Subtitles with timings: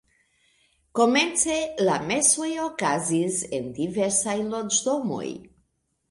[0.99, 1.57] Komence
[1.87, 5.29] la mesoj okazis en diversaj loĝdomoj.